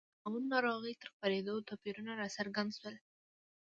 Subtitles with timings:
[0.03, 2.95] د طاعون ناروغۍ تر خپرېدو توپیرونه راڅرګند شول.